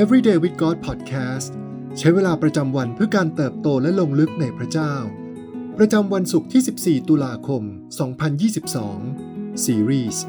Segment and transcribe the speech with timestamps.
[0.00, 1.50] Everyday with God Podcast
[1.98, 4.94] ใช้เวลาประจำวันเพื่อการเติบโตและลงลึกในพระเจ้า
[5.78, 7.62] ประจำวันศุกร์ที่ 14 ตุลาคม
[8.42, 10.24] 2022 ซีรีส์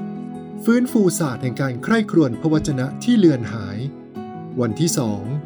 [0.64, 3.78] ฟื้นฟูศาสตร์แห่งการใคร่ครวญพระวจนะที่เลือนหาย
[4.62, 4.90] วันที่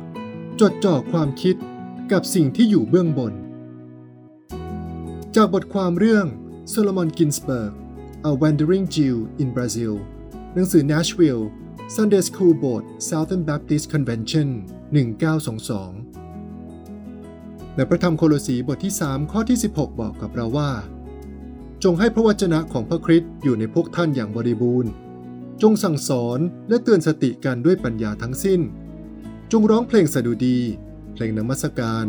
[0.01, 1.55] 2 จดจ่อความคิด
[2.11, 3.33] กับสิ่งที่อยู่เบื้องบน
[5.35, 6.25] จากบทความเรื่อง
[6.69, 7.73] โซโลมอนกินสเบิร์ก
[8.29, 9.93] A Wandering Jew in Brazil
[10.53, 11.43] หนังสือ Nashville
[11.95, 14.47] Sunday School Board Southern Baptist Convention
[14.91, 20.71] 1922ในพระธรรมโคโลสีบทที่ 3 ข้อที่ 16 บอกกับเราว่า
[21.83, 24.91] จงให้พระวจนะของพระคริสต์อยู่ในพวกท่านอย่างบริบูรณ์
[25.61, 28.61] จงสั่งสอนและเตือนสติกันด้วยปัญญาทั้งสิ้น
[29.51, 30.59] จงร้องเพลงสดุดี
[31.13, 32.05] เพลงนมัสการ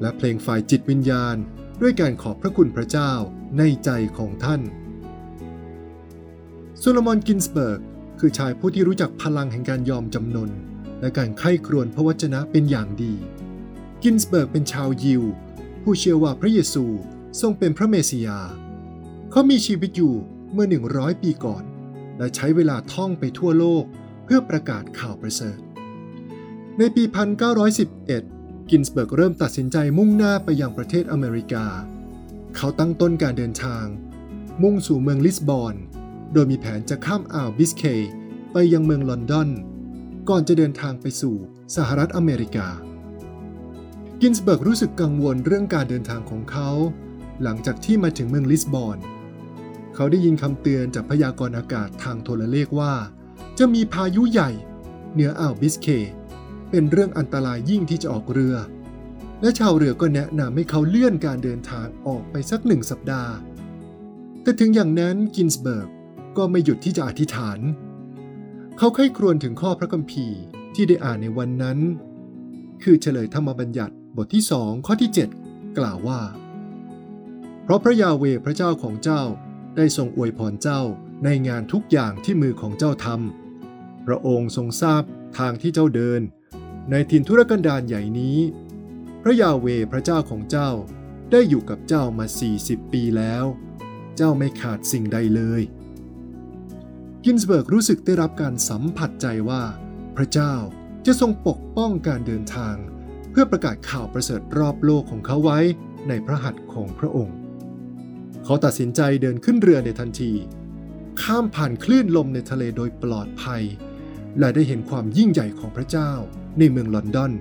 [0.00, 1.36] และเพลงฝ่ายจิตวิญญาณ
[1.80, 3.12] ด้วยการขอบพระคุณพระเจ้า
[3.58, 4.60] ในใจของท่าน
[6.78, 7.80] โซโลมอนกินสเบิร์ก
[8.20, 10.50] คือชายผู้ที่รู้จักพลังแห่งการยอมจำนน
[11.00, 13.14] และการใคร่ครวญพระวจนะเป็นอย่างดี
[14.02, 15.22] กินสเบิร์กเป็นชาวยิว
[15.82, 16.84] ผู้เชื่อว่าพระเยซู
[17.40, 18.40] ทรงเป็นพระเมสสิยา
[19.30, 20.14] เขามีชีวิตอยู่
[20.52, 21.64] เมื่อ 100 ปีก่อน
[22.18, 23.84] และใช้เวลาท่องไปทั่วโลก
[24.24, 25.58] เพื่อประกาศข่าวประเสริฐ
[26.78, 27.04] ในปี
[27.86, 31.66] 1911 กินสเบิร์กเริ่มตัดสินใจมุ่งหน้าไปยังประเทศอเมริกา
[32.56, 33.84] เขาตั้งต้นการเดินทาง
[34.62, 35.74] มุ่งสู่เมืองลิสบอน
[36.32, 38.10] โดยมีแผนจะข้ามอ่าวบิสเคย์
[38.52, 39.48] ไปยังเมืองลอนดอน
[40.28, 41.36] ก่อนจะเดินทางไปสู่
[41.76, 42.68] สหรัฐอเมริกา
[44.20, 46.70] กินสเบิร์กรู้สึกกังวลเรื่องการเดินทางของเขา
[47.42, 48.98] หลังจากที่มาถึงเมืองลิสบอน
[49.94, 52.94] เขาได้ยินคำเตือนจากพยากรณ์อากาศทางโทรเลขว่า
[53.58, 54.50] จะมีพายุใหญ่
[55.12, 56.12] เหนืออ่าวบิสเคย์
[56.70, 58.56] เป็นเรื่องอันตรายยิ่งที่จะออกเรือ
[59.40, 63.32] และชาวเรือก็แนะนำให้เขาเลื่อนการเดินทางออกไปสักหนึ่งสัปดาห์
[64.42, 65.88] แต่ถึงอย่างนั้นกินสเบิร์ก
[66.36, 67.58] ก็ไม่หยุดที่จะอธิษฐาน
[68.76, 70.38] เขาใคร่ครวญถึงข้อพระคัมภีร์
[70.74, 71.78] ที่ได้อ่านในวันนั้น
[72.82, 75.10] คือเฉลยธรรมบัญญัติบทที่สองข้อที่
[75.42, 76.20] 7 กล่าวว่า
[77.62, 79.22] เพราะพระยาเวพระเจ้าของเจ้า
[79.76, 80.80] ได้ทรงอวยพรเจ้า
[81.24, 85.02] ในงานทุกอย่างที่มือของเจ้าทำพระองค์ทรงทราบ
[85.38, 86.20] ทางที่เจ้าเดิน
[86.90, 88.38] ในถิ่นทุรกันดารใหญ่นี้
[89.22, 90.70] พระยาเวพระเจ้าของเจ้า
[91.30, 92.26] ได้อยู่กับเจ้ามา
[92.58, 93.44] 40 ปีแล้ว
[94.16, 95.62] เจ้าไม่ขาดสิ่งใดเลย
[97.26, 99.62] กินสเบิร์กรู้สึกได้รับการสัมผัสใจว่า
[100.16, 100.54] พระเจ้า
[101.06, 102.76] จะทรงปกป้องการเดินทาง
[103.30, 105.58] เพื่อประกาศข่าวประเสริฐรอบโลกของเขาไว้
[106.08, 107.36] ในพระหัตถ์ของพระองค์
[108.44, 110.32] เขาตัดสินใจเดินขึ้นเรือในทันที
[111.22, 113.62] ข้ามผ่านคลื่นลมในทะเลโดยปลอดภัย
[114.38, 116.10] และได้เห็นความยิ่งใหญ่ของพระเจ้า
[116.58, 117.32] ในเมืองลอนดอน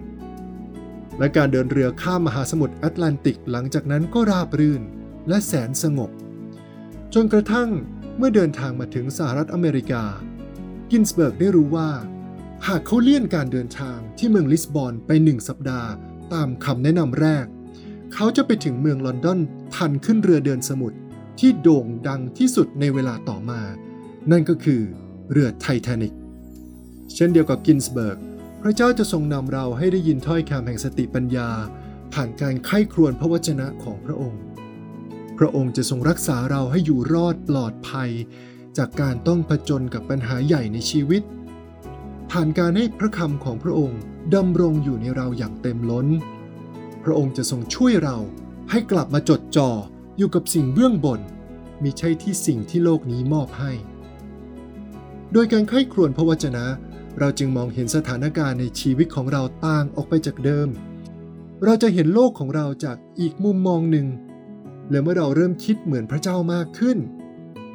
[1.20, 4.82] และการเดินเรือข้ามมหาสมุทรแอตแลนติกหลังจากนั้นก็ราบรื่น
[5.28, 6.10] และแสนสงบ
[7.14, 7.70] จนกระทั่ง
[8.22, 10.04] เมื่อเดินทางมาถึงสหรัฐอเมริกา
[10.92, 11.90] กินสเบิร์กได้รู้ว่า
[12.68, 15.90] หากเขาเลื่อนการเดินทางที่เมืองลิสบอนไปหนึ่งสัปดาห์
[16.34, 17.46] ตามคำแนะนำแรก
[18.14, 19.40] เขาจะไปถึงเมืองลอนดอน
[19.76, 20.98] ทันขึ้นเรือเดินสมุทร
[21.40, 23.62] ที่โด่งดังที่สุดในเวลาต่อมา
[24.32, 24.82] นั่นก็คือ
[25.32, 26.14] เรือไททานิก
[27.16, 28.18] เช่นเดียวกับกินสเบิร์ก
[28.62, 31.50] พระเจ้าจะทรงนำเราให้ได้ยินถ้อยคำแห่งสติปัญญา
[32.14, 34.42] ผ่านการไข้ครวญพระวจนะของพระองค์
[35.40, 38.12] พระองค์จะทรงรักษาเราให้อยู่รอดปลอดภัย
[38.78, 41.22] จากการต้องผจญกับปัญหาใหญ่ในชีวิต
[42.32, 44.00] ผ่านการให้พระคำของพระองค์
[44.36, 46.08] ดำรงอยู่ในเราอย่างเต็มล้น
[47.04, 48.18] พระองค์จะทรงช่วยเรา
[48.72, 49.70] ให้กลับมาจดจ่อ
[50.18, 51.22] อยู่กับสิ่งเบื้องบน
[51.84, 53.72] มิใช่ที่สิ่งที่โลกนี้มอบให้
[55.34, 56.66] โดยการไข้ครวญพระวจนะ
[57.20, 60.70] เราจึงมองเห็นสถานการณ์ในชีวิตของเราต่างออกไปจากเดิม
[61.66, 64.08] เราจะเห็นโลกของเราจากอีกมุมมองหนึ่ง
[64.92, 66.98] และเมื่อเราเริ่มคิดเหมือนพระเจ้ามากขึ้น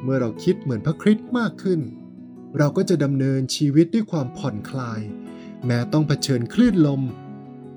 [0.03, 1.79] เมื่อเราคิดเหมือนพระคริสต์มากขึ้น
[2.57, 5.01] เราก็จะดำเนินชีวิตด้วยความผ่อนคลาย
[5.65, 7.01] แม้ต้องเผชิญคลื่นลม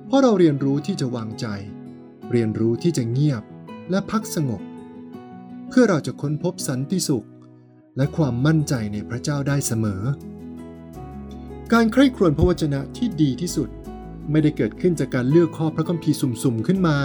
[0.07, 1.47] เพราะเราเรียนรู้ที่จะวางใจ
[2.31, 3.43] เรียนรู้ที่จะเงียบ
[3.91, 4.63] และพักสงบ
[5.69, 7.27] เพื่อเราจะค้นพบสันติสุข
[7.97, 10.03] และความมั่นใจในพระเจ้าได้เสมอ
[11.73, 13.69] การใคร่ครวญพระวจนะที่ดีที่สุด
[14.31, 16.97] ไม่ได้เกิดขึ้นจากการเลือกข้อพระคัมภีร์สุ่มๆขึ้นมา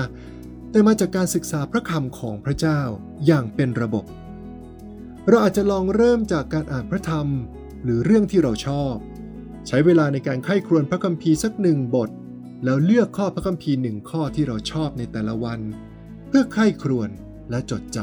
[0.73, 2.81] แต่มาจากการศึกษาพระคำของพระเจ้า
[3.25, 4.05] อย่างเป็นระบบ
[5.27, 7.27] เราอาจจะลองเริ่มจากการอ่านพระธรรม
[7.83, 8.95] หรือเรื่องที่เราชอบ
[9.67, 12.09] ใช้เวลาในการไข้ครวญพระคัมภีร์สักหนึ่งบท
[12.63, 15.59] แล้วเลือกข้อพระคัมภีร์หนึ่งข้อที่เราชอบในแต่ละวัน
[16.27, 17.09] เพื่อไข้ครวญ
[17.49, 17.97] และจดจ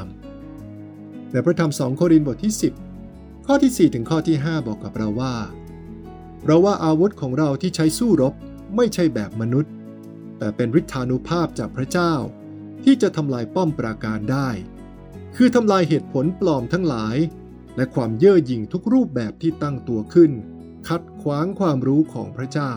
[0.65, 2.55] ำในพระธรรมสองโครินธ์บทที่
[2.99, 5.35] 10 ข้อที่ 4 ถึงข้อที่ 5 บอกกับเราว่า
[6.47, 8.35] เราว่าอาวุธของเราที่ใช้สู้รบ
[8.77, 9.73] ไม่ใช่แบบมนุษย์
[10.39, 12.13] แต่เป็นฤทธานุภาพจากพระเจ้า
[12.85, 14.49] ที่จะทำลายป้อมปราการได้
[15.37, 17.17] คือทำลายเหตุผลปลอมทั้งหลาย
[17.77, 20.33] และความเย่อหยิ่งทุกรูปแบบที่ตั้งตัวขึ้น
[20.89, 22.73] คัดขวางความรู้ของพระเจ้า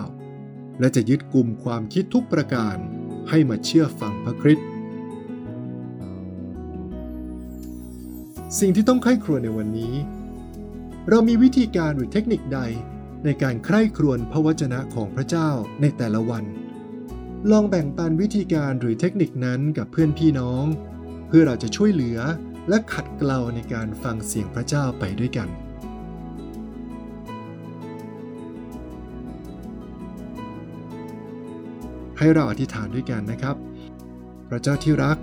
[0.80, 2.78] และจะยึดกลุ่มความคิดทุกประการ
[3.30, 4.68] ให้มาเชื่อฟังพระคริสต์
[8.60, 9.94] สิ่งที่ต้องใคร่ครวญในวันนี้
[11.10, 12.60] เรามีวิธีการหรือเทคนิคใด
[13.26, 15.50] ในการใคร่ครวญพระวจนะของพระเจ้า
[15.82, 16.44] ในแต่ละวัน
[17.52, 20.66] ลองแบ่งปันวิธีการหรือเทคนิคนั้นกับเพื่อนพี่น้อง
[21.28, 22.20] เพื่อเราจะช่วยเหลือ
[22.70, 25.50] และขัดเกลาในการฟังเสียงพระเจ้าไปด้วยกัน
[32.18, 33.56] ให้เราอธิษฐานด้วยกันนะครับ
[34.50, 35.18] พระเจ้าที่รัก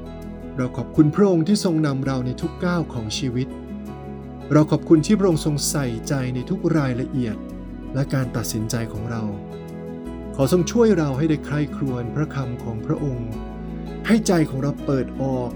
[0.56, 3.48] เราขอบคุณพระองค์ที่ทรงนำเราในทุกก้าวของชีวิต
[4.52, 7.36] เราขอบคุณที่พระองค์ทรงใส่ใจในทุกรายละเอียด
[7.94, 9.22] และการตัดสินใจของเรา
[10.40, 13.30] อทรงช่วยเราให้ได้ใคร่ครวญพระคำของพระองค์
[14.06, 15.50] ให้ใจของเราเปิดออก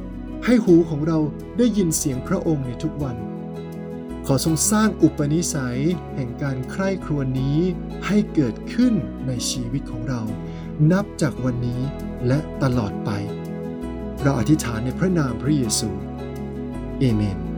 [0.44, 1.19] ให้หูของเรา
[1.58, 3.16] ได้ยินเสียงพระองค์ในทุกวัน
[4.26, 5.81] ขอทรงสร้างอุปนิสัย
[6.14, 7.58] แห่งการใคร่ครวญนี้
[8.06, 8.94] ให้เกิดขึ้น
[9.26, 10.22] ในชีวิตของเรา
[10.92, 11.82] นับจากวันนี้
[12.26, 13.10] และตลอดไป
[14.22, 15.90] เราอธิษฐานในพระนามพระเยซู
[16.98, 17.53] เอเมน